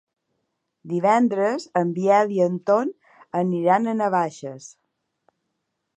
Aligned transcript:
Divendres 0.93 1.67
en 1.83 1.91
Biel 1.99 2.33
i 2.37 2.41
en 2.47 2.57
Ton 2.71 2.91
aniran 3.43 3.89
a 3.93 3.97
Navaixes. 4.03 4.71